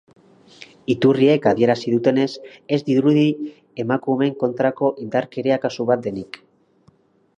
[0.93, 2.25] Iturriek adierazi dutenez,
[2.77, 3.27] ez dirudi
[3.85, 6.45] emakumeen kontrako indarkeria kasu bat denik.